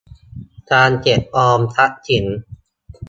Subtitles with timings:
[0.71, 2.25] การเก็บออมทรัพย์สิน